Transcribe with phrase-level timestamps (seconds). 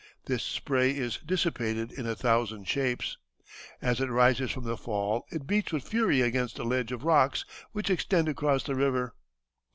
[0.25, 3.17] This spray is dissipated in a thousand shapes....
[3.83, 7.45] As it rises from the fall it beats with fury against a ledge of rocks
[7.71, 9.13] which extend across the river."